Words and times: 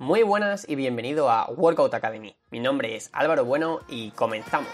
Muy 0.00 0.22
buenas 0.22 0.66
y 0.66 0.76
bienvenido 0.76 1.28
a 1.28 1.50
Workout 1.50 1.92
Academy. 1.92 2.34
Mi 2.50 2.58
nombre 2.58 2.96
es 2.96 3.10
Álvaro 3.12 3.44
Bueno 3.44 3.80
y 3.86 4.12
comenzamos. 4.12 4.70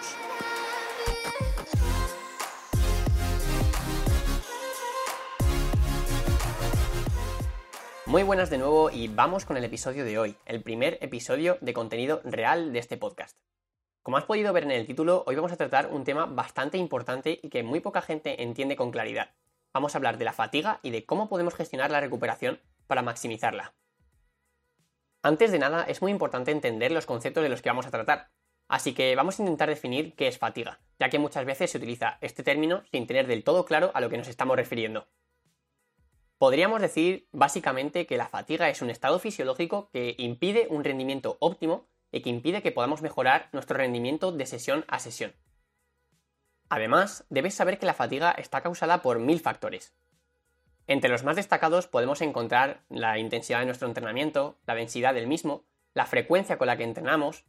Muy 8.06 8.22
buenas 8.22 8.50
de 8.50 8.58
nuevo 8.58 8.88
y 8.88 9.08
vamos 9.08 9.44
con 9.44 9.56
el 9.56 9.64
episodio 9.64 10.04
de 10.04 10.16
hoy, 10.16 10.36
el 10.46 10.62
primer 10.62 10.96
episodio 11.00 11.58
de 11.60 11.72
contenido 11.72 12.20
real 12.22 12.72
de 12.72 12.78
este 12.78 12.96
podcast. 12.96 13.36
Como 14.04 14.18
has 14.18 14.24
podido 14.26 14.52
ver 14.52 14.62
en 14.62 14.70
el 14.70 14.86
título, 14.86 15.24
hoy 15.26 15.34
vamos 15.34 15.50
a 15.50 15.56
tratar 15.56 15.88
un 15.88 16.04
tema 16.04 16.26
bastante 16.26 16.78
importante 16.78 17.40
y 17.42 17.48
que 17.48 17.64
muy 17.64 17.80
poca 17.80 18.00
gente 18.00 18.44
entiende 18.44 18.76
con 18.76 18.92
claridad. 18.92 19.30
Vamos 19.74 19.92
a 19.92 19.98
hablar 19.98 20.18
de 20.18 20.24
la 20.24 20.32
fatiga 20.32 20.78
y 20.84 20.90
de 20.90 21.04
cómo 21.04 21.28
podemos 21.28 21.56
gestionar 21.56 21.90
la 21.90 22.00
recuperación 22.00 22.60
para 22.86 23.02
maximizarla. 23.02 23.74
Antes 25.26 25.50
de 25.50 25.58
nada, 25.58 25.82
es 25.82 26.02
muy 26.02 26.12
importante 26.12 26.52
entender 26.52 26.92
los 26.92 27.04
conceptos 27.04 27.42
de 27.42 27.48
los 27.48 27.60
que 27.60 27.68
vamos 27.68 27.84
a 27.84 27.90
tratar. 27.90 28.30
Así 28.68 28.94
que 28.94 29.16
vamos 29.16 29.36
a 29.36 29.42
intentar 29.42 29.68
definir 29.68 30.14
qué 30.14 30.28
es 30.28 30.38
fatiga, 30.38 30.78
ya 31.00 31.08
que 31.08 31.18
muchas 31.18 31.44
veces 31.44 31.68
se 31.68 31.78
utiliza 31.78 32.18
este 32.20 32.44
término 32.44 32.84
sin 32.92 33.08
tener 33.08 33.26
del 33.26 33.42
todo 33.42 33.64
claro 33.64 33.90
a 33.94 34.00
lo 34.00 34.08
que 34.08 34.18
nos 34.18 34.28
estamos 34.28 34.54
refiriendo. 34.54 35.08
Podríamos 36.38 36.80
decir 36.80 37.28
básicamente 37.32 38.06
que 38.06 38.16
la 38.16 38.28
fatiga 38.28 38.68
es 38.68 38.82
un 38.82 38.90
estado 38.90 39.18
fisiológico 39.18 39.90
que 39.90 40.14
impide 40.16 40.68
un 40.70 40.84
rendimiento 40.84 41.38
óptimo 41.40 41.88
y 42.12 42.22
que 42.22 42.30
impide 42.30 42.62
que 42.62 42.70
podamos 42.70 43.02
mejorar 43.02 43.48
nuestro 43.50 43.78
rendimiento 43.78 44.30
de 44.30 44.46
sesión 44.46 44.84
a 44.86 45.00
sesión. 45.00 45.34
Además, 46.68 47.26
debes 47.30 47.54
saber 47.54 47.80
que 47.80 47.86
la 47.86 47.94
fatiga 47.94 48.30
está 48.30 48.60
causada 48.60 49.02
por 49.02 49.18
mil 49.18 49.40
factores, 49.40 49.92
entre 50.86 51.10
los 51.10 51.24
más 51.24 51.36
destacados 51.36 51.86
podemos 51.86 52.20
encontrar 52.20 52.82
la 52.88 53.18
intensidad 53.18 53.60
de 53.60 53.66
nuestro 53.66 53.88
entrenamiento, 53.88 54.58
la 54.66 54.74
densidad 54.74 55.14
del 55.14 55.26
mismo, 55.26 55.64
la 55.94 56.06
frecuencia 56.06 56.58
con 56.58 56.66
la 56.66 56.76
que 56.76 56.84
entrenamos, 56.84 57.44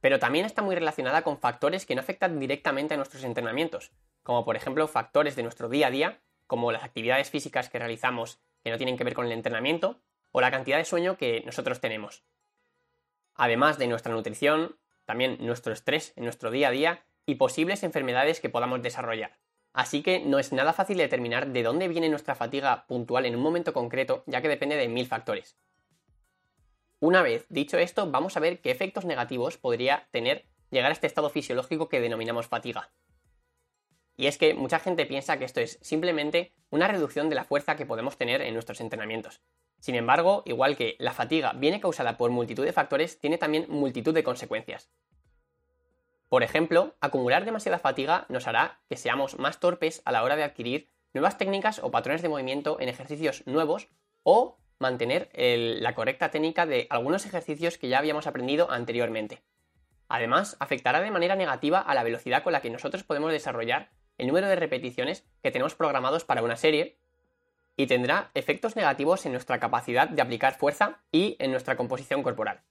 pero 0.00 0.18
también 0.18 0.44
está 0.44 0.62
muy 0.62 0.74
relacionada 0.74 1.22
con 1.22 1.38
factores 1.38 1.86
que 1.86 1.94
no 1.94 2.00
afectan 2.00 2.38
directamente 2.38 2.94
a 2.94 2.96
nuestros 2.96 3.24
entrenamientos, 3.24 3.92
como 4.22 4.44
por 4.44 4.56
ejemplo 4.56 4.86
factores 4.86 5.34
de 5.34 5.42
nuestro 5.42 5.68
día 5.68 5.88
a 5.88 5.90
día, 5.90 6.20
como 6.46 6.70
las 6.70 6.84
actividades 6.84 7.30
físicas 7.30 7.68
que 7.68 7.78
realizamos 7.78 8.40
que 8.62 8.70
no 8.70 8.76
tienen 8.76 8.96
que 8.96 9.04
ver 9.04 9.14
con 9.14 9.26
el 9.26 9.32
entrenamiento, 9.32 10.00
o 10.30 10.40
la 10.40 10.50
cantidad 10.50 10.78
de 10.78 10.84
sueño 10.84 11.16
que 11.16 11.42
nosotros 11.46 11.80
tenemos. 11.80 12.24
Además 13.34 13.78
de 13.78 13.86
nuestra 13.86 14.12
nutrición, 14.12 14.76
también 15.04 15.38
nuestro 15.40 15.72
estrés 15.72 16.12
en 16.16 16.24
nuestro 16.24 16.50
día 16.50 16.68
a 16.68 16.72
día 16.72 17.04
y 17.24 17.36
posibles 17.36 17.82
enfermedades 17.82 18.40
que 18.40 18.50
podamos 18.50 18.82
desarrollar. 18.82 19.38
Así 19.78 20.02
que 20.02 20.18
no 20.18 20.40
es 20.40 20.52
nada 20.52 20.72
fácil 20.72 20.96
determinar 20.96 21.52
de 21.52 21.62
dónde 21.62 21.86
viene 21.86 22.08
nuestra 22.08 22.34
fatiga 22.34 22.84
puntual 22.88 23.26
en 23.26 23.36
un 23.36 23.42
momento 23.42 23.72
concreto, 23.72 24.24
ya 24.26 24.42
que 24.42 24.48
depende 24.48 24.74
de 24.74 24.88
mil 24.88 25.06
factores. 25.06 25.56
Una 26.98 27.22
vez 27.22 27.46
dicho 27.48 27.78
esto, 27.78 28.10
vamos 28.10 28.36
a 28.36 28.40
ver 28.40 28.60
qué 28.60 28.72
efectos 28.72 29.04
negativos 29.04 29.56
podría 29.56 30.08
tener 30.10 30.46
llegar 30.70 30.90
a 30.90 30.94
este 30.94 31.06
estado 31.06 31.30
fisiológico 31.30 31.88
que 31.88 32.00
denominamos 32.00 32.48
fatiga. 32.48 32.90
Y 34.16 34.26
es 34.26 34.36
que 34.36 34.52
mucha 34.52 34.80
gente 34.80 35.06
piensa 35.06 35.38
que 35.38 35.44
esto 35.44 35.60
es 35.60 35.78
simplemente 35.80 36.56
una 36.70 36.88
reducción 36.88 37.28
de 37.28 37.36
la 37.36 37.44
fuerza 37.44 37.76
que 37.76 37.86
podemos 37.86 38.16
tener 38.16 38.42
en 38.42 38.54
nuestros 38.54 38.80
entrenamientos. 38.80 39.42
Sin 39.78 39.94
embargo, 39.94 40.42
igual 40.44 40.76
que 40.76 40.96
la 40.98 41.12
fatiga 41.12 41.52
viene 41.52 41.80
causada 41.80 42.16
por 42.16 42.32
multitud 42.32 42.64
de 42.64 42.72
factores, 42.72 43.20
tiene 43.20 43.38
también 43.38 43.66
multitud 43.68 44.12
de 44.12 44.24
consecuencias. 44.24 44.90
Por 46.28 46.42
ejemplo, 46.42 46.94
acumular 47.00 47.46
demasiada 47.46 47.78
fatiga 47.78 48.26
nos 48.28 48.46
hará 48.46 48.80
que 48.88 48.96
seamos 48.96 49.38
más 49.38 49.60
torpes 49.60 50.02
a 50.04 50.12
la 50.12 50.22
hora 50.22 50.36
de 50.36 50.42
adquirir 50.44 50.90
nuevas 51.14 51.38
técnicas 51.38 51.78
o 51.78 51.90
patrones 51.90 52.20
de 52.20 52.28
movimiento 52.28 52.78
en 52.80 52.90
ejercicios 52.90 53.46
nuevos 53.46 53.88
o 54.24 54.58
mantener 54.78 55.30
la 55.34 55.94
correcta 55.94 56.30
técnica 56.30 56.66
de 56.66 56.86
algunos 56.90 57.24
ejercicios 57.24 57.78
que 57.78 57.88
ya 57.88 57.98
habíamos 57.98 58.26
aprendido 58.26 58.70
anteriormente. 58.70 59.42
Además, 60.08 60.56
afectará 60.60 61.00
de 61.00 61.10
manera 61.10 61.34
negativa 61.34 61.80
a 61.80 61.94
la 61.94 62.02
velocidad 62.02 62.42
con 62.42 62.52
la 62.52 62.60
que 62.60 62.70
nosotros 62.70 63.04
podemos 63.04 63.32
desarrollar 63.32 63.90
el 64.18 64.26
número 64.26 64.48
de 64.48 64.56
repeticiones 64.56 65.24
que 65.42 65.50
tenemos 65.50 65.74
programados 65.74 66.24
para 66.24 66.42
una 66.42 66.56
serie 66.56 66.98
y 67.76 67.86
tendrá 67.86 68.30
efectos 68.34 68.76
negativos 68.76 69.24
en 69.24 69.32
nuestra 69.32 69.60
capacidad 69.60 70.08
de 70.08 70.20
aplicar 70.20 70.58
fuerza 70.58 71.00
y 71.10 71.36
en 71.38 71.52
nuestra 71.52 71.76
composición 71.76 72.22
corporal 72.22 72.62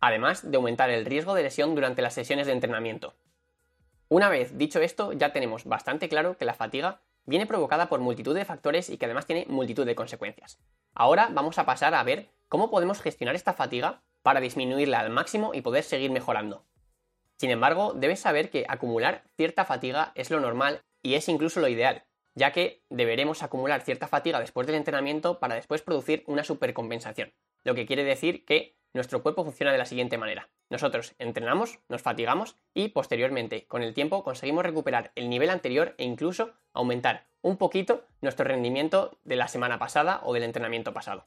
además 0.00 0.50
de 0.50 0.56
aumentar 0.56 0.90
el 0.90 1.04
riesgo 1.04 1.34
de 1.34 1.42
lesión 1.42 1.74
durante 1.74 2.02
las 2.02 2.14
sesiones 2.14 2.46
de 2.46 2.52
entrenamiento. 2.52 3.14
Una 4.08 4.28
vez 4.28 4.56
dicho 4.56 4.80
esto, 4.80 5.12
ya 5.12 5.32
tenemos 5.32 5.64
bastante 5.64 6.08
claro 6.08 6.36
que 6.36 6.44
la 6.44 6.54
fatiga 6.54 7.00
viene 7.24 7.46
provocada 7.46 7.88
por 7.88 8.00
multitud 8.00 8.34
de 8.34 8.44
factores 8.44 8.88
y 8.88 8.98
que 8.98 9.06
además 9.06 9.26
tiene 9.26 9.46
multitud 9.48 9.84
de 9.84 9.96
consecuencias. 9.96 10.58
Ahora 10.94 11.28
vamos 11.32 11.58
a 11.58 11.66
pasar 11.66 11.94
a 11.94 12.02
ver 12.04 12.30
cómo 12.48 12.70
podemos 12.70 13.00
gestionar 13.00 13.34
esta 13.34 13.52
fatiga 13.52 14.02
para 14.22 14.40
disminuirla 14.40 15.00
al 15.00 15.10
máximo 15.10 15.52
y 15.54 15.60
poder 15.60 15.82
seguir 15.82 16.10
mejorando. 16.10 16.64
Sin 17.36 17.50
embargo, 17.50 17.92
debes 17.94 18.20
saber 18.20 18.50
que 18.50 18.64
acumular 18.68 19.24
cierta 19.36 19.64
fatiga 19.64 20.12
es 20.14 20.30
lo 20.30 20.40
normal 20.40 20.82
y 21.02 21.14
es 21.14 21.28
incluso 21.28 21.60
lo 21.60 21.68
ideal, 21.68 22.04
ya 22.34 22.52
que 22.52 22.82
deberemos 22.88 23.42
acumular 23.42 23.82
cierta 23.82 24.08
fatiga 24.08 24.40
después 24.40 24.66
del 24.66 24.76
entrenamiento 24.76 25.38
para 25.38 25.54
después 25.54 25.82
producir 25.82 26.22
una 26.26 26.44
supercompensación, 26.44 27.32
lo 27.64 27.74
que 27.74 27.86
quiere 27.86 28.04
decir 28.04 28.44
que 28.44 28.76
nuestro 28.96 29.22
cuerpo 29.22 29.44
funciona 29.44 29.72
de 29.72 29.78
la 29.78 29.86
siguiente 29.86 30.18
manera. 30.18 30.48
Nosotros 30.68 31.14
entrenamos, 31.18 31.78
nos 31.88 32.02
fatigamos 32.02 32.56
y 32.74 32.88
posteriormente, 32.88 33.66
con 33.66 33.82
el 33.82 33.94
tiempo, 33.94 34.24
conseguimos 34.24 34.64
recuperar 34.64 35.12
el 35.14 35.30
nivel 35.30 35.50
anterior 35.50 35.94
e 35.98 36.04
incluso 36.04 36.54
aumentar 36.72 37.26
un 37.42 37.56
poquito 37.56 38.04
nuestro 38.20 38.44
rendimiento 38.44 39.18
de 39.22 39.36
la 39.36 39.46
semana 39.46 39.78
pasada 39.78 40.20
o 40.24 40.34
del 40.34 40.42
entrenamiento 40.42 40.92
pasado. 40.92 41.26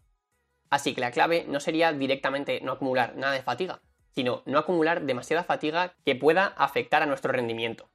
Así 0.69 0.93
que 0.93 1.01
la 1.01 1.11
clave 1.11 1.45
no 1.47 1.59
sería 1.59 1.93
directamente 1.93 2.59
no 2.61 2.73
acumular 2.73 3.15
nada 3.15 3.33
de 3.33 3.41
fatiga, 3.41 3.81
sino 4.11 4.43
no 4.45 4.59
acumular 4.59 5.03
demasiada 5.03 5.43
fatiga 5.43 5.95
que 6.03 6.15
pueda 6.15 6.47
afectar 6.47 7.01
a 7.01 7.05
nuestro 7.05 7.31
rendimiento. 7.31 7.89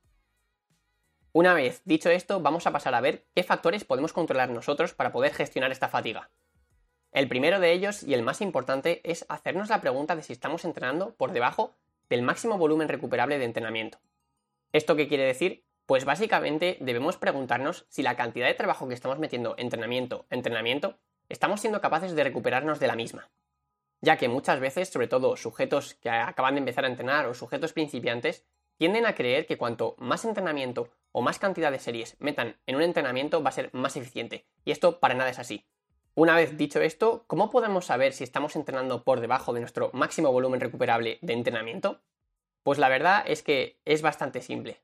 Una 1.33 1.53
vez 1.53 1.83
dicho 1.85 2.11
esto, 2.11 2.41
vamos 2.41 2.67
a 2.67 2.73
pasar 2.73 2.95
a 2.95 3.01
ver 3.01 3.27
qué 3.35 3.43
factores 3.43 3.85
podemos 3.85 4.13
controlar 4.13 4.51
nosotros 4.51 4.95
para 4.95 5.13
poder 5.13 5.35
gestionar 5.35 5.73
esta 5.73 5.89
fatiga. 5.89 6.31
El 7.15 7.29
primero 7.29 7.61
de 7.61 7.71
ellos 7.71 8.03
y 8.03 8.13
el 8.13 8.25
más 8.25 8.41
importante 8.41 9.01
es 9.05 9.25
hacernos 9.29 9.69
la 9.69 9.81
pregunta 9.81 10.17
de 10.17 10.23
si 10.25 10.33
estamos 10.33 10.65
entrenando 10.65 11.15
por 11.15 11.31
debajo 11.31 11.77
del 12.09 12.23
máximo 12.23 12.59
volumen 12.59 12.89
recuperable 12.89 13.39
de 13.39 13.45
entrenamiento. 13.45 14.01
¿Esto 14.73 14.97
qué 14.97 15.07
quiere 15.07 15.23
decir? 15.23 15.65
Pues 15.87 16.05
básicamente 16.05 16.77
debemos 16.81 17.17
preguntarnos 17.17 17.87
si 17.89 18.03
la 18.03 18.17
cantidad 18.17 18.49
de 18.49 18.55
trabajo 18.55 18.89
que 18.89 18.95
estamos 18.95 19.21
metiendo 19.21 19.55
entrenamiento 19.59 20.27
entrenamiento 20.29 20.99
estamos 21.29 21.61
siendo 21.61 21.81
capaces 21.81 22.17
de 22.17 22.25
recuperarnos 22.25 22.81
de 22.81 22.89
la 22.89 22.97
misma. 22.97 23.31
Ya 24.01 24.17
que 24.17 24.29
muchas 24.29 24.59
veces, 24.59 24.89
sobre 24.89 25.07
todo 25.07 25.37
sujetos 25.37 25.95
que 25.95 26.11
acaban 26.11 26.57
de 26.57 26.59
empezar 26.59 26.85
a 26.85 26.89
entrenar 26.89 27.27
o 27.27 27.35
sujetos 27.35 27.73
principiantes, 27.73 28.45
tienden 28.77 29.07
a 29.07 29.15
creer 29.15 29.47
que 29.47 29.57
cuanto 29.57 29.95
más 29.99 30.25
entrenamiento 30.25 30.89
o 31.13 31.23
más 31.23 31.39
cantidad 31.39 31.71
de 31.71 31.79
series 31.79 32.17
metan 32.19 32.57
en 32.67 32.75
un 32.75 32.83
entrenamiento 32.83 33.41
va 33.41 33.51
a 33.51 33.53
ser 33.53 33.71
más 33.73 33.97
eficiente. 33.97 34.47
Y 34.65 34.73
esto 34.73 34.99
para 34.99 35.15
nada 35.15 35.31
es 35.31 35.39
así. 35.39 35.65
Una 36.17 36.37
vez 36.37 36.57
dicho 36.57 36.81
esto, 36.81 37.25
¿cómo 37.27 37.51
podemos 37.51 37.87
saber 37.87 38.13
si 38.13 38.23
estamos 38.23 38.55
entrenando 38.55 39.03
por 39.03 39.21
debajo 39.21 39.53
de 39.53 39.59
nuestro 39.59 39.91
máximo 39.93 40.31
volumen 40.31 40.61
recuperable 40.61 41.19
de 41.23 41.33
entrenamiento? 41.33 42.01
Pues 42.63 42.79
la 42.79 42.89
verdad 42.89 43.25
es 43.27 43.43
que 43.43 43.81
es 43.85 44.01
bastante 44.01 44.41
simple. 44.41 44.81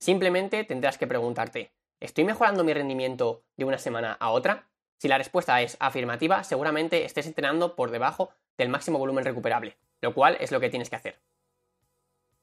Simplemente 0.00 0.64
tendrás 0.64 0.98
que 0.98 1.06
preguntarte, 1.06 1.70
¿estoy 2.00 2.24
mejorando 2.24 2.64
mi 2.64 2.74
rendimiento 2.74 3.44
de 3.56 3.66
una 3.66 3.78
semana 3.78 4.16
a 4.18 4.30
otra? 4.30 4.66
Si 4.98 5.06
la 5.06 5.16
respuesta 5.16 5.62
es 5.62 5.76
afirmativa, 5.78 6.42
seguramente 6.42 7.04
estés 7.04 7.28
entrenando 7.28 7.76
por 7.76 7.92
debajo 7.92 8.30
del 8.58 8.68
máximo 8.68 8.98
volumen 8.98 9.24
recuperable, 9.24 9.76
lo 10.00 10.12
cual 10.12 10.36
es 10.40 10.50
lo 10.50 10.58
que 10.58 10.70
tienes 10.70 10.90
que 10.90 10.96
hacer. 10.96 11.20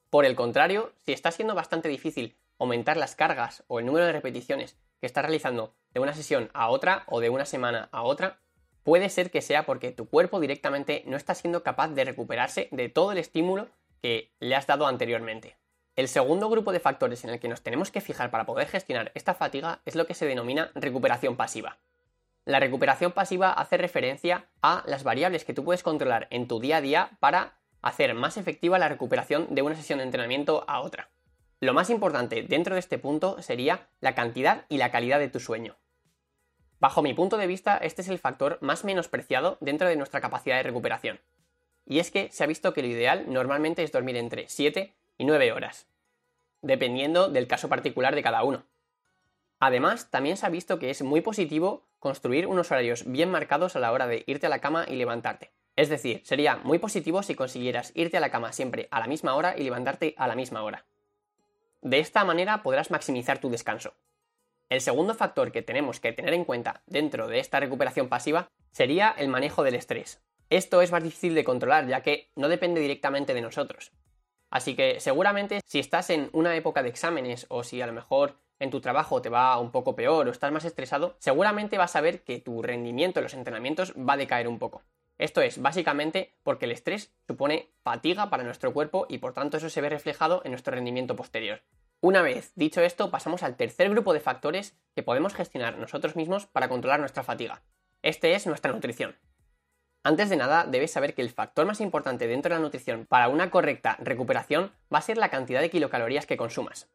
Por 0.09 0.23
el 0.23 0.37
contrario, 0.37 0.93
si 1.05 1.11
está 1.11 1.31
siendo 1.31 1.53
bastante 1.53 1.89
difícil 1.89 2.37
aumentar 2.59 2.95
las 2.95 3.13
cargas 3.17 3.65
o 3.67 3.79
el 3.79 3.85
número 3.85 4.05
de 4.05 4.13
repeticiones 4.13 4.77
que 5.01 5.07
estás 5.07 5.23
realizando 5.23 5.73
de 5.93 5.99
una 5.99 6.13
sesión 6.13 6.49
a 6.53 6.69
otra 6.69 7.03
o 7.07 7.19
de 7.19 7.29
una 7.29 7.45
semana 7.45 7.89
a 7.91 8.03
otra, 8.03 8.39
puede 8.83 9.09
ser 9.09 9.31
que 9.31 9.41
sea 9.41 9.65
porque 9.65 9.91
tu 9.91 10.07
cuerpo 10.07 10.39
directamente 10.39 11.03
no 11.05 11.17
está 11.17 11.35
siendo 11.35 11.63
capaz 11.63 11.89
de 11.89 12.05
recuperarse 12.05 12.69
de 12.71 12.87
todo 12.87 13.11
el 13.11 13.17
estímulo 13.17 13.67
que 14.01 14.31
le 14.39 14.55
has 14.55 14.67
dado 14.67 14.87
anteriormente. 14.87 15.57
El 15.95 16.07
segundo 16.07 16.49
grupo 16.49 16.71
de 16.71 16.79
factores 16.79 17.23
en 17.23 17.31
el 17.31 17.39
que 17.39 17.49
nos 17.49 17.61
tenemos 17.61 17.91
que 17.91 17.99
fijar 17.99 18.31
para 18.31 18.45
poder 18.45 18.67
gestionar 18.67 19.11
esta 19.13 19.33
fatiga 19.33 19.81
es 19.85 19.95
lo 19.95 20.07
que 20.07 20.13
se 20.13 20.25
denomina 20.25 20.71
recuperación 20.73 21.35
pasiva. 21.35 21.77
La 22.45 22.59
recuperación 22.59 23.11
pasiva 23.11 23.51
hace 23.51 23.77
referencia 23.77 24.45
a 24.61 24.83
las 24.87 25.03
variables 25.03 25.45
que 25.45 25.53
tú 25.53 25.63
puedes 25.63 25.83
controlar 25.83 26.27
en 26.31 26.47
tu 26.47 26.59
día 26.59 26.77
a 26.77 26.81
día 26.81 27.11
para 27.19 27.57
hacer 27.81 28.13
más 28.13 28.37
efectiva 28.37 28.79
la 28.79 28.89
recuperación 28.89 29.53
de 29.53 29.61
una 29.61 29.75
sesión 29.75 29.99
de 29.99 30.05
entrenamiento 30.05 30.63
a 30.67 30.79
otra. 30.81 31.09
Lo 31.61 31.75
más 31.75 31.91
importante 31.91 32.41
dentro 32.41 32.73
de 32.73 32.79
este 32.79 32.97
punto 32.97 33.39
sería 33.43 33.87
la 33.99 34.15
cantidad 34.15 34.65
y 34.67 34.77
la 34.77 34.89
calidad 34.89 35.19
de 35.19 35.29
tu 35.29 35.39
sueño. 35.39 35.77
Bajo 36.79 37.03
mi 37.03 37.13
punto 37.13 37.37
de 37.37 37.45
vista, 37.45 37.77
este 37.77 38.01
es 38.01 38.09
el 38.09 38.17
factor 38.17 38.57
más 38.61 38.83
menospreciado 38.83 39.59
dentro 39.61 39.87
de 39.87 39.95
nuestra 39.95 40.21
capacidad 40.21 40.55
de 40.55 40.63
recuperación. 40.63 41.19
Y 41.85 41.99
es 41.99 42.09
que 42.09 42.31
se 42.31 42.43
ha 42.43 42.47
visto 42.47 42.73
que 42.73 42.81
lo 42.81 42.87
ideal 42.87 43.25
normalmente 43.31 43.83
es 43.83 43.91
dormir 43.91 44.15
entre 44.17 44.49
7 44.49 44.95
y 45.19 45.25
9 45.25 45.51
horas, 45.51 45.85
dependiendo 46.63 47.29
del 47.29 47.45
caso 47.45 47.69
particular 47.69 48.15
de 48.15 48.23
cada 48.23 48.41
uno. 48.41 48.63
Además, 49.59 50.09
también 50.09 50.37
se 50.37 50.47
ha 50.47 50.49
visto 50.49 50.79
que 50.79 50.89
es 50.89 51.03
muy 51.03 51.21
positivo 51.21 51.85
construir 51.99 52.47
unos 52.47 52.71
horarios 52.71 53.03
bien 53.05 53.29
marcados 53.29 53.75
a 53.75 53.79
la 53.79 53.91
hora 53.91 54.07
de 54.07 54.23
irte 54.25 54.47
a 54.47 54.49
la 54.49 54.61
cama 54.61 54.87
y 54.89 54.95
levantarte, 54.95 55.51
Es 55.75 55.89
decir, 55.89 56.23
sería 56.25 56.55
muy 56.55 56.79
positivo 56.79 57.21
si 57.21 57.35
consiguieras 57.35 57.91
irte 57.93 58.17
a 58.17 58.19
la 58.19 58.31
cama 58.31 58.51
siempre 58.51 58.87
a 58.89 58.99
la 58.99 59.05
misma 59.05 59.35
hora 59.35 59.55
y 59.55 59.61
levantarte 59.61 60.15
a 60.17 60.27
la 60.27 60.35
misma 60.35 60.63
hora. 60.63 60.87
De 61.81 61.97
esta 61.97 62.23
manera 62.23 62.61
podrás 62.61 62.91
maximizar 62.91 63.39
tu 63.39 63.49
descanso. 63.49 63.95
El 64.69 64.81
segundo 64.81 65.15
factor 65.15 65.51
que 65.51 65.63
tenemos 65.63 65.99
que 65.99 66.13
tener 66.13 66.33
en 66.35 66.45
cuenta 66.45 66.83
dentro 66.85 67.27
de 67.27 67.39
esta 67.39 67.59
recuperación 67.59 68.07
pasiva 68.07 68.47
sería 68.71 69.09
el 69.17 69.29
manejo 69.29 69.63
del 69.63 69.73
estrés. 69.73 70.21
Esto 70.51 70.83
es 70.83 70.91
más 70.91 71.03
difícil 71.03 71.33
de 71.33 71.43
controlar 71.43 71.87
ya 71.87 72.01
que 72.01 72.29
no 72.35 72.49
depende 72.49 72.81
directamente 72.81 73.33
de 73.33 73.41
nosotros. 73.41 73.91
Así 74.51 74.75
que 74.75 74.99
seguramente 74.99 75.61
si 75.65 75.79
estás 75.79 76.11
en 76.11 76.29
una 76.33 76.55
época 76.55 76.83
de 76.83 76.89
exámenes 76.89 77.47
o 77.49 77.63
si 77.63 77.81
a 77.81 77.87
lo 77.87 77.93
mejor 77.93 78.37
en 78.59 78.69
tu 78.69 78.79
trabajo 78.79 79.23
te 79.23 79.29
va 79.29 79.57
un 79.57 79.71
poco 79.71 79.95
peor 79.95 80.27
o 80.27 80.31
estás 80.31 80.51
más 80.51 80.65
estresado, 80.65 81.15
seguramente 81.17 81.79
vas 81.79 81.95
a 81.95 82.01
ver 82.01 82.21
que 82.21 82.39
tu 82.39 82.61
rendimiento 82.61 83.19
en 83.19 83.23
los 83.23 83.33
entrenamientos 83.33 83.93
va 83.97 84.13
a 84.13 84.17
decaer 84.17 84.47
un 84.47 84.59
poco. 84.59 84.83
Esto 85.21 85.41
es 85.41 85.61
básicamente 85.61 86.33
porque 86.41 86.65
el 86.65 86.71
estrés 86.71 87.13
supone 87.27 87.69
fatiga 87.83 88.31
para 88.31 88.41
nuestro 88.41 88.73
cuerpo 88.73 89.05
y 89.07 89.19
por 89.19 89.33
tanto 89.33 89.57
eso 89.57 89.69
se 89.69 89.79
ve 89.79 89.87
reflejado 89.87 90.41
en 90.43 90.49
nuestro 90.49 90.73
rendimiento 90.73 91.15
posterior. 91.15 91.61
Una 91.99 92.23
vez 92.23 92.53
dicho 92.55 92.81
esto, 92.81 93.11
pasamos 93.11 93.43
al 93.43 93.55
tercer 93.55 93.91
grupo 93.91 94.13
de 94.13 94.19
factores 94.19 94.75
que 94.95 95.03
podemos 95.03 95.35
gestionar 95.35 95.77
nosotros 95.77 96.15
mismos 96.15 96.47
para 96.47 96.69
controlar 96.69 96.99
nuestra 96.99 97.21
fatiga. 97.21 97.61
Este 98.01 98.33
es 98.33 98.47
nuestra 98.47 98.71
nutrición. 98.71 99.15
Antes 100.01 100.27
de 100.31 100.37
nada, 100.37 100.65
debes 100.65 100.89
saber 100.89 101.13
que 101.13 101.21
el 101.21 101.29
factor 101.29 101.67
más 101.67 101.81
importante 101.81 102.25
dentro 102.25 102.49
de 102.49 102.59
la 102.59 102.65
nutrición 102.65 103.05
para 103.05 103.27
una 103.27 103.51
correcta 103.51 103.97
recuperación 103.99 104.71
va 104.91 104.97
a 104.97 105.03
ser 105.03 105.19
la 105.19 105.29
cantidad 105.29 105.61
de 105.61 105.69
kilocalorías 105.69 106.25
que 106.25 106.35
consumas. 106.35 106.89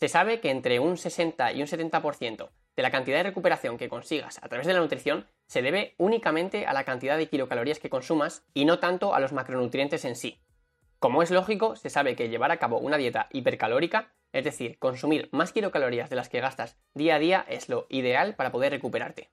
Se 0.00 0.08
sabe 0.08 0.40
que 0.40 0.50
entre 0.50 0.80
un 0.80 0.98
60 0.98 1.54
y 1.54 1.62
un 1.62 1.66
70% 1.66 2.50
de 2.76 2.82
la 2.82 2.90
cantidad 2.90 3.18
de 3.18 3.24
recuperación 3.24 3.78
que 3.78 3.88
consigas 3.88 4.38
a 4.42 4.48
través 4.48 4.66
de 4.66 4.72
la 4.72 4.80
nutrición 4.80 5.26
se 5.46 5.62
debe 5.62 5.94
únicamente 5.98 6.66
a 6.66 6.72
la 6.72 6.84
cantidad 6.84 7.16
de 7.16 7.28
kilocalorías 7.28 7.78
que 7.78 7.90
consumas 7.90 8.44
y 8.54 8.64
no 8.64 8.78
tanto 8.78 9.14
a 9.14 9.20
los 9.20 9.32
macronutrientes 9.32 10.04
en 10.04 10.16
sí. 10.16 10.40
Como 10.98 11.22
es 11.22 11.30
lógico, 11.30 11.76
se 11.76 11.90
sabe 11.90 12.16
que 12.16 12.28
llevar 12.28 12.50
a 12.50 12.56
cabo 12.56 12.78
una 12.78 12.96
dieta 12.96 13.28
hipercalórica, 13.32 14.12
es 14.32 14.44
decir, 14.44 14.78
consumir 14.78 15.28
más 15.32 15.52
kilocalorías 15.52 16.10
de 16.10 16.16
las 16.16 16.28
que 16.28 16.40
gastas 16.40 16.78
día 16.94 17.16
a 17.16 17.18
día, 17.18 17.44
es 17.48 17.68
lo 17.68 17.86
ideal 17.90 18.34
para 18.34 18.50
poder 18.50 18.72
recuperarte. 18.72 19.30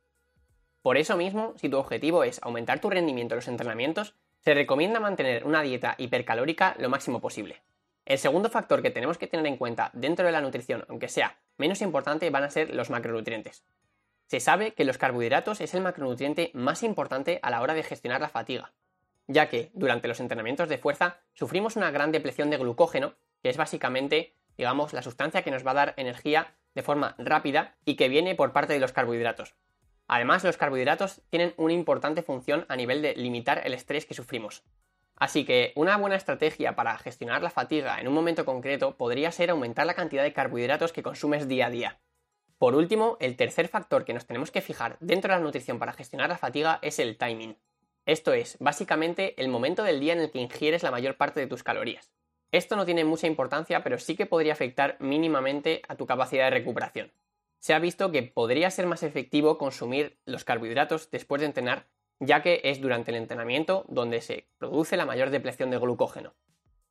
Por 0.81 0.97
eso 0.97 1.15
mismo, 1.15 1.53
si 1.57 1.69
tu 1.69 1.77
objetivo 1.77 2.23
es 2.23 2.39
aumentar 2.43 2.79
tu 2.79 2.89
rendimiento 2.89 3.35
en 3.35 3.38
los 3.38 3.47
entrenamientos, 3.47 4.15
se 4.39 4.53
recomienda 4.53 4.99
mantener 4.99 5.45
una 5.45 5.61
dieta 5.61 5.95
hipercalórica 5.97 6.75
lo 6.79 6.89
máximo 6.89 7.21
posible. 7.21 7.61
El 8.06 8.18
segundo 8.18 8.50
factor 8.50 8.81
que 8.81 8.89
tenemos 8.89 9.18
que 9.18 9.27
tener 9.27 9.45
en 9.45 9.57
cuenta 9.57 9.92
dentro 9.94 10.25
de 10.25 10.31
la 10.31 10.42
nutrición, 10.42 10.86
aunque 10.89 11.07
sea 11.07 11.39
menos 11.57 11.81
importante, 11.81 12.30
van 12.30 12.44
a 12.44 12.50
ser 12.50 12.74
los 12.74 12.89
macronutrientes. 12.89 13.63
Se 14.25 14.39
sabe 14.39 14.74
que 14.74 14.86
los 14.86 14.98
carbohidratos 14.98 15.62
es 15.62 15.74
el 15.74 15.81
macronutriente 15.81 16.51
más 16.53 16.83
importante 16.83 17.39
a 17.44 17.50
la 17.50 17.62
hora 17.62 17.74
de 17.74 17.83
gestionar 17.83 18.21
la 18.21 18.30
fatiga, 18.30 18.74
ya 19.27 19.50
que 19.50 19.71
durante 19.74 20.07
los 20.07 20.19
entrenamientos 20.19 20.69
de 20.69 20.77
fuerza 20.77 21.19
sufrimos 21.33 21.75
una 21.75 21.92
gran 21.92 22.12
depleción 22.12 22.50
de 22.50 22.57
glucógeno, 22.57 23.15
que 23.44 23.50
es 23.50 23.57
básicamente, 23.57 24.36
digamos, 24.57 24.94
la 24.94 25.03
sustancia 25.03 25.44
que 25.44 25.51
nos 25.51 25.65
va 25.65 25.71
a 25.71 25.75
dar 25.75 25.94
energía 25.98 26.56
de 26.74 26.81
forma 26.81 27.15
rápida 27.18 27.75
y 27.86 27.95
que 27.95 28.09
viene 28.09 28.36
por 28.36 28.53
parte 28.53 28.74
de 28.74 28.80
los 28.80 28.94
carbohidratos. 28.94 29.56
Además, 30.07 30.44
los 30.44 30.57
carbohidratos 30.57 31.21
tienen 31.30 31.53
una 31.57 31.74
importante 31.74 32.24
función 32.24 32.65
a 32.68 32.75
nivel 32.75 33.01
de 33.01 33.15
limitar 33.15 33.62
el 33.65 33.74
estrés 33.74 34.06
que 34.06 34.13
sufrimos. 34.13 34.63
Así 35.21 35.45
que 35.45 35.71
una 35.75 35.97
buena 35.97 36.15
estrategia 36.15 36.75
para 36.75 36.97
gestionar 36.97 37.44
la 37.44 37.51
fatiga 37.51 38.01
en 38.01 38.07
un 38.07 38.13
momento 38.15 38.44
concreto 38.44 38.97
podría 38.97 39.31
ser 39.31 39.51
aumentar 39.51 39.85
la 39.85 39.94
cantidad 39.94 40.23
de 40.23 40.33
carbohidratos 40.33 40.94
que 40.94 41.03
consumes 41.03 41.47
día 41.47 41.68
a 41.68 41.69
día. 41.69 42.01
Por 42.57 42.73
último, 42.73 43.18
el 43.19 43.35
tercer 43.35 43.68
factor 43.68 44.03
que 44.03 44.15
nos 44.15 44.25
tenemos 44.25 44.50
que 44.50 44.62
fijar 44.62 44.97
dentro 45.00 45.31
de 45.31 45.38
la 45.38 45.45
nutrición 45.45 45.77
para 45.77 45.94
gestionar 45.94 46.29
la 46.29 46.39
fatiga 46.39 46.79
es 46.81 46.97
el 46.97 47.19
timing. 47.19 47.56
Esto 48.07 48.33
es, 48.33 48.57
básicamente, 48.59 49.39
el 49.39 49.47
momento 49.47 49.83
del 49.83 50.00
día 50.00 50.13
en 50.13 50.21
el 50.21 50.31
que 50.31 50.39
ingieres 50.39 50.81
la 50.81 50.89
mayor 50.89 51.18
parte 51.18 51.39
de 51.39 51.45
tus 51.45 51.62
calorías. 51.62 52.12
Esto 52.51 52.75
no 52.75 52.88
tiene 52.88 53.06
mucha 53.06 53.27
importancia, 53.27 53.83
pero 53.83 54.00
sí 54.00 54.15
que 54.15 54.25
podría 54.25 54.53
afectar 54.53 54.97
mínimamente 55.00 55.83
a 55.88 55.94
tu 55.97 56.07
capacidad 56.07 56.45
de 56.45 56.57
recuperación. 56.57 57.13
Se 57.59 57.75
ha 57.75 57.79
visto 57.79 58.12
que 58.12 58.24
podría 58.24 58.71
ser 58.71 58.88
más 58.88 59.03
efectivo 59.03 59.59
consumir 59.59 60.19
los 60.25 60.45
carbohidratos 60.45 61.12
después 61.12 61.41
de 61.41 61.45
entrenar 61.45 61.85
ya 62.21 62.44
que 62.44 62.62
es 62.63 62.79
durante 62.79 63.09
el 63.12 63.18
entrenamiento 63.18 63.83
donde 63.89 64.21
se 64.21 64.47
produce 64.59 64.95
la 64.95 65.07
mayor 65.07 65.31
depleción 65.31 65.71
de 65.71 65.79
glucógeno. 65.79 66.35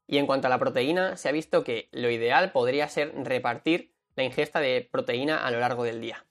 Y 0.08 0.18
en 0.18 0.26
cuanto 0.26 0.48
a 0.48 0.50
la 0.50 0.58
proteína, 0.58 1.16
se 1.16 1.28
ha 1.28 1.32
visto 1.32 1.62
que 1.62 1.88
lo 1.92 2.10
ideal 2.10 2.50
podría 2.50 2.88
ser 2.88 3.14
repartir 3.14 3.94
la 4.16 4.24
ingesta 4.24 4.58
de 4.58 4.88
proteína 4.90 5.46
a 5.46 5.50
lo 5.52 5.60
largo 5.60 5.84
del 5.84 6.00
día. 6.00 6.26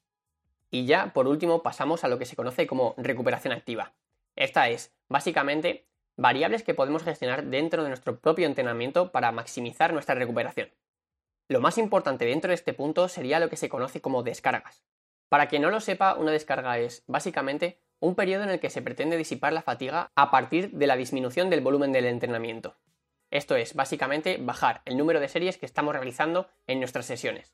Y 0.70 0.86
ya, 0.86 1.14
por 1.14 1.30
último, 1.30 1.64
pasamos 1.64 2.04
a 2.04 2.10
lo 2.10 2.20
que 2.20 2.26
se 2.26 2.36
conoce 2.36 2.68
como 2.68 2.94
recuperación 2.98 3.54
activa. 3.54 3.94
Esta 4.36 4.68
es, 4.68 4.94
básicamente, 5.08 5.88
variables 6.18 6.64
que 6.64 6.74
podemos 6.74 7.04
gestionar 7.04 7.46
dentro 7.46 7.84
de 7.84 7.90
nuestro 7.90 8.20
propio 8.20 8.48
entrenamiento 8.48 9.14
para 9.14 9.32
maximizar 9.32 9.94
nuestra 9.94 10.16
recuperación. 10.16 10.72
Lo 11.48 11.62
más 11.62 11.78
importante 11.78 12.26
dentro 12.26 12.50
de 12.50 12.56
este 12.56 12.74
punto 12.74 13.08
sería 13.08 13.40
lo 13.40 13.50
que 13.50 13.56
se 13.56 13.70
conoce 13.70 14.02
como 14.02 14.24
descargas. 14.24 14.84
Para 15.30 15.48
quien 15.48 15.62
no 15.62 15.72
lo 15.72 15.80
sepa, 15.80 16.16
una 16.16 16.32
descarga 16.32 16.78
es, 16.80 17.04
básicamente, 17.08 17.80
un 18.00 18.16
periodo 18.16 18.44
en 18.44 18.50
el 18.50 18.60
que 18.60 18.70
se 18.70 18.82
pretende 18.82 19.18
disipar 19.18 19.54
la 19.54 19.62
fatiga 19.62 20.12
a 20.16 20.32
partir 20.32 20.72
de 20.72 20.88
la 20.88 20.96
disminución 20.96 21.50
del 21.50 21.62
volumen 21.62 21.92
del 21.92 22.06
entrenamiento. 22.06 22.78
Esto 23.32 23.56
es, 23.56 23.76
básicamente, 23.76 24.38
bajar 24.40 24.82
el 24.86 24.98
número 24.98 25.20
de 25.20 25.28
series 25.28 25.58
que 25.58 25.66
estamos 25.66 25.94
realizando 25.94 26.48
en 26.68 26.80
nuestras 26.80 27.06
sesiones. 27.06 27.54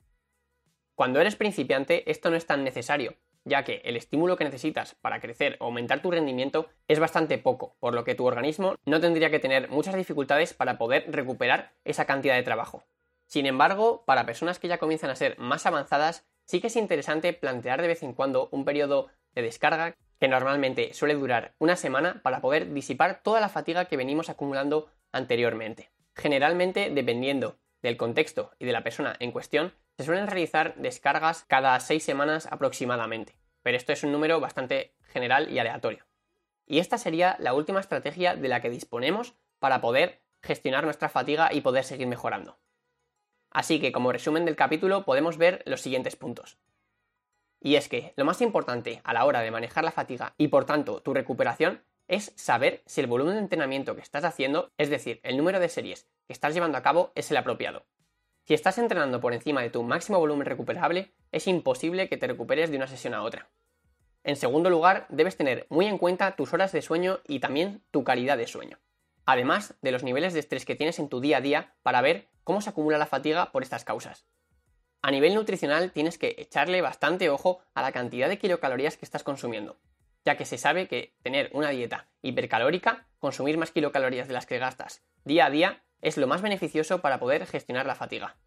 Cuando 0.95 1.19
eres 1.19 1.35
principiante, 1.35 2.09
esto 2.09 2.29
no 2.29 2.37
es 2.37 2.45
tan 2.45 2.63
necesario, 2.63 3.15
ya 3.43 3.63
que 3.63 3.81
el 3.83 3.97
estímulo 3.97 4.37
que 4.37 4.45
necesitas 4.45 4.95
para 4.95 5.19
crecer 5.19 5.57
o 5.59 5.65
aumentar 5.65 6.01
tu 6.01 6.11
rendimiento 6.11 6.69
es 6.87 6.99
bastante 6.99 7.37
poco, 7.37 7.75
por 7.79 7.93
lo 7.93 8.05
que 8.05 8.15
tu 8.15 8.25
organismo 8.25 8.75
no 8.85 9.01
tendría 9.01 9.29
que 9.29 9.39
tener 9.39 9.69
muchas 9.69 9.95
dificultades 9.95 10.53
para 10.53 10.77
poder 10.77 11.05
recuperar 11.11 11.73
esa 11.83 12.05
cantidad 12.05 12.35
de 12.35 12.43
trabajo. 12.43 12.85
Sin 13.27 13.45
embargo, 13.45 14.03
para 14.05 14.25
personas 14.25 14.59
que 14.59 14.67
ya 14.67 14.77
comienzan 14.77 15.09
a 15.09 15.15
ser 15.15 15.37
más 15.37 15.65
avanzadas, 15.65 16.25
sí 16.45 16.61
que 16.61 16.67
es 16.67 16.75
interesante 16.75 17.33
plantear 17.33 17.81
de 17.81 17.87
vez 17.87 18.03
en 18.03 18.13
cuando 18.13 18.47
un 18.51 18.63
periodo 18.63 19.09
de 19.33 19.41
descarga 19.41 19.97
que 20.19 20.27
normalmente 20.27 20.93
suele 20.93 21.15
durar 21.15 21.53
una 21.59 21.75
semana 21.75 22.21
para 22.23 22.41
poder 22.41 22.73
disipar 22.73 23.21
toda 23.23 23.39
la 23.39 23.49
fatiga 23.49 23.85
que 23.85 23.97
venimos 23.97 24.29
acumulando 24.29 24.89
anteriormente. 25.11 25.91
Generalmente, 26.15 26.89
dependiendo 26.89 27.57
del 27.81 27.97
contexto 27.97 28.51
y 28.59 28.65
de 28.65 28.71
la 28.71 28.83
persona 28.83 29.15
en 29.19 29.31
cuestión, 29.31 29.73
se 29.97 30.05
suelen 30.05 30.27
realizar 30.27 30.75
descargas 30.75 31.45
cada 31.47 31.79
seis 31.79 32.03
semanas 32.03 32.47
aproximadamente, 32.51 33.37
pero 33.61 33.77
esto 33.77 33.93
es 33.93 34.03
un 34.03 34.11
número 34.11 34.39
bastante 34.39 34.95
general 35.07 35.51
y 35.51 35.59
aleatorio. 35.59 36.05
Y 36.65 36.79
esta 36.79 36.97
sería 36.97 37.35
la 37.39 37.53
última 37.53 37.79
estrategia 37.79 38.35
de 38.35 38.47
la 38.47 38.61
que 38.61 38.69
disponemos 38.69 39.35
para 39.59 39.81
poder 39.81 40.21
gestionar 40.41 40.83
nuestra 40.83 41.09
fatiga 41.09 41.53
y 41.53 41.61
poder 41.61 41.83
seguir 41.83 42.07
mejorando. 42.07 42.57
Así 43.51 43.79
que 43.79 43.91
como 43.91 44.11
resumen 44.11 44.45
del 44.45 44.55
capítulo 44.55 45.05
podemos 45.05 45.37
ver 45.37 45.63
los 45.65 45.81
siguientes 45.81 46.15
puntos. 46.15 46.57
Y 47.65 47.77
es 47.77 47.89
que 47.89 48.13
lo 48.15 48.25
más 48.25 48.41
importante 48.41 49.01
a 49.03 49.11
la 49.11 49.25
hora 49.25 49.41
de 49.41 49.49
manejar 49.49 49.83
la 49.83 49.91
fatiga 49.91 50.35
y 50.37 50.49
por 50.49 50.65
tanto 50.65 51.01
tu 51.01 51.15
recuperación 51.15 51.83
es 52.07 52.31
saber 52.35 52.83
si 52.85 53.01
el 53.01 53.07
volumen 53.07 53.33
de 53.33 53.39
entrenamiento 53.39 53.95
que 53.95 54.03
estás 54.03 54.23
haciendo, 54.23 54.71
es 54.77 54.91
decir, 54.91 55.19
el 55.23 55.35
número 55.35 55.59
de 55.59 55.67
series 55.67 56.07
que 56.27 56.33
estás 56.33 56.53
llevando 56.53 56.77
a 56.77 56.83
cabo, 56.83 57.11
es 57.15 57.31
el 57.31 57.37
apropiado. 57.37 57.87
Si 58.43 58.53
estás 58.53 58.77
entrenando 58.77 59.19
por 59.19 59.33
encima 59.33 59.63
de 59.63 59.71
tu 59.71 59.81
máximo 59.81 60.19
volumen 60.19 60.45
recuperable, 60.45 61.15
es 61.31 61.47
imposible 61.47 62.07
que 62.07 62.17
te 62.17 62.27
recuperes 62.27 62.69
de 62.69 62.77
una 62.77 62.85
sesión 62.85 63.15
a 63.15 63.23
otra. 63.23 63.49
En 64.23 64.35
segundo 64.35 64.69
lugar, 64.69 65.07
debes 65.09 65.35
tener 65.35 65.65
muy 65.71 65.87
en 65.87 65.97
cuenta 65.97 66.35
tus 66.35 66.53
horas 66.53 66.71
de 66.71 66.83
sueño 66.83 67.21
y 67.27 67.39
también 67.39 67.83
tu 67.89 68.03
calidad 68.03 68.37
de 68.37 68.45
sueño. 68.45 68.77
Además 69.25 69.73
de 69.81 69.91
los 69.91 70.03
niveles 70.03 70.35
de 70.35 70.41
estrés 70.41 70.65
que 70.65 70.75
tienes 70.75 70.99
en 70.99 71.09
tu 71.09 71.19
día 71.19 71.37
a 71.37 71.41
día 71.41 71.73
para 71.81 72.01
ver 72.01 72.29
cómo 72.43 72.61
se 72.61 72.69
acumula 72.69 72.99
la 72.99 73.07
fatiga 73.07 73.51
por 73.51 73.63
estas 73.63 73.85
causas. 73.85 74.27
A 75.05 75.11
nivel 75.11 75.35
nutricional 75.35 75.91
tienes 75.91 76.17
que 76.17 76.33
echarle 76.39 76.81
bastante 76.81 77.29
ojo 77.29 77.61
a 77.75 77.83
la 77.83 77.91
cantidad 77.91 78.27
de 78.27 78.39
kilocalorías 78.39 78.97
que 78.97 79.05
estás 79.05 79.21
consumiendo, 79.21 79.77
ya 80.25 80.35
que 80.35 80.45
se 80.45 80.57
sabe 80.57 80.87
que 80.87 81.13
tener 81.21 81.51
una 81.53 81.69
dieta 81.69 82.07
hipercalórica, 82.23 83.05
consumir 83.19 83.59
más 83.59 83.69
kilocalorías 83.69 84.27
de 84.27 84.33
las 84.33 84.47
que 84.47 84.57
gastas 84.57 85.03
día 85.23 85.45
a 85.45 85.51
día, 85.51 85.83
es 86.01 86.17
lo 86.17 86.25
más 86.25 86.41
beneficioso 86.41 87.01
para 87.01 87.19
poder 87.19 87.45
gestionar 87.45 87.85
la 87.85 87.93
fatiga. 87.93 88.37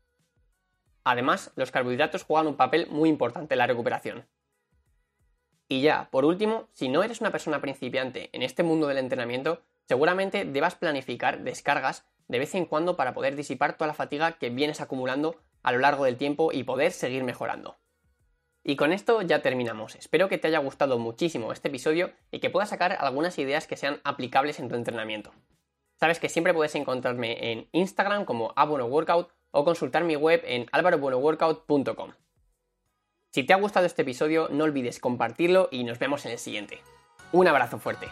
Además, 1.05 1.53
los 1.55 1.71
carbohidratos 1.71 2.25
juegan 2.25 2.49
un 2.49 2.57
papel 2.57 2.89
muy 2.91 3.09
importante 3.09 3.55
en 3.55 3.59
la 3.59 3.69
recuperación. 3.69 4.27
Y 5.69 5.81
ya, 5.81 6.11
por 6.11 6.25
último, 6.25 6.71
si 6.73 6.89
no 6.89 7.05
eres 7.05 7.21
una 7.21 7.31
persona 7.31 7.61
principiante 7.61 8.31
en 8.33 8.43
este 8.43 8.65
mundo 8.65 8.89
del 8.89 8.99
entrenamiento, 8.99 9.63
seguramente 9.87 10.45
debas 10.45 10.75
planificar 10.75 11.39
descargas 11.45 12.05
de 12.27 12.41
vez 12.41 12.53
en 12.57 12.67
cuando 12.67 12.97
para 12.97 13.15
poder 13.15 13.37
disipar 13.37 13.77
toda 13.77 13.87
la 13.87 13.95
fatiga 13.95 14.33
que 14.39 14.51
vienes 14.51 14.81
acumulando 14.81 15.37
a 15.69 15.73
lo 15.73 15.79
largo 15.79 16.05
del 16.05 16.17
tiempo 16.17 16.51
y 16.51 16.65
poder 16.65 16.93
seguir 16.93 17.25
mejorando. 17.25 17.77
Y 18.65 18.77
con 18.77 18.93
esto 18.93 19.23
ya 19.23 19.43
terminamos. 19.43 19.95
Espero 19.97 20.29
que 20.29 20.39
te 20.39 20.49
haya 20.49 20.59
gustado 20.59 20.99
muchísimo 20.99 21.53
este 21.53 21.69
episodio 21.69 22.13
y 22.31 22.41
que 22.41 22.51
puedas 22.51 22.71
sacar 22.71 22.97
algunas 23.01 23.39
ideas 23.39 23.67
que 23.67 23.77
sean 23.77 24.01
aplicables 24.03 24.59
en 24.61 24.69
tu 24.69 24.77
entrenamiento. 24.77 25.33
Sabes 25.95 26.21
que 26.21 26.29
siempre 26.29 26.55
puedes 26.55 26.75
encontrarme 26.75 27.53
en 27.53 27.69
Instagram 27.73 28.25
como 28.25 28.55
Workout 28.57 29.31
o 29.51 29.65
consultar 29.65 30.05
mi 30.05 30.17
web 30.17 30.43
en 30.45 30.67
alvarobuenoworkout.com. 30.73 32.13
Si 33.31 33.43
te 33.45 33.53
ha 33.53 33.57
gustado 33.57 33.85
este 33.85 34.03
episodio, 34.03 34.49
no 34.51 34.65
olvides 34.65 35.01
compartirlo 35.01 35.69
y 35.71 35.85
nos 35.85 35.99
vemos 35.99 36.25
en 36.25 36.33
el 36.33 36.39
siguiente. 36.39 36.81
Un 37.33 37.47
abrazo 37.47 37.79
fuerte. 37.79 38.09